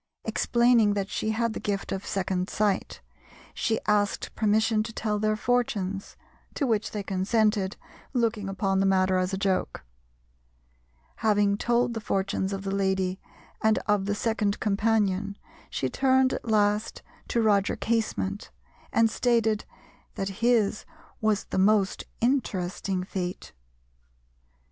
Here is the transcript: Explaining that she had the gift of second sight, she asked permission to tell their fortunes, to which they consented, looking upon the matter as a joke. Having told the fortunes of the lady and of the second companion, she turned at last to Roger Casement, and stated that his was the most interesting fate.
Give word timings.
Explaining 0.25 0.95
that 0.95 1.11
she 1.11 1.29
had 1.29 1.53
the 1.53 1.59
gift 1.59 1.91
of 1.91 2.07
second 2.07 2.49
sight, 2.49 3.01
she 3.53 3.79
asked 3.85 4.33
permission 4.33 4.81
to 4.81 4.91
tell 4.91 5.19
their 5.19 5.35
fortunes, 5.35 6.17
to 6.55 6.65
which 6.65 6.89
they 6.89 7.03
consented, 7.03 7.77
looking 8.11 8.49
upon 8.49 8.79
the 8.79 8.85
matter 8.87 9.17
as 9.19 9.31
a 9.31 9.37
joke. 9.37 9.83
Having 11.17 11.57
told 11.57 11.93
the 11.93 12.01
fortunes 12.01 12.51
of 12.51 12.63
the 12.63 12.73
lady 12.73 13.21
and 13.61 13.77
of 13.85 14.05
the 14.07 14.15
second 14.15 14.59
companion, 14.59 15.37
she 15.69 15.87
turned 15.87 16.33
at 16.33 16.49
last 16.49 17.03
to 17.27 17.39
Roger 17.39 17.75
Casement, 17.75 18.49
and 18.91 19.07
stated 19.07 19.65
that 20.15 20.29
his 20.41 20.83
was 21.21 21.43
the 21.43 21.59
most 21.59 22.05
interesting 22.21 23.03
fate. 23.03 23.53